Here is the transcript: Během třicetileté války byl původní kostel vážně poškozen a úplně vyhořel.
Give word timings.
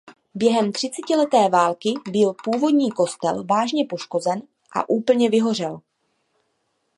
Během 0.35 0.71
třicetileté 0.71 1.49
války 1.49 1.93
byl 2.11 2.33
původní 2.43 2.91
kostel 2.91 3.43
vážně 3.43 3.85
poškozen 3.85 4.41
a 4.71 4.89
úplně 4.89 5.29
vyhořel. 5.29 5.81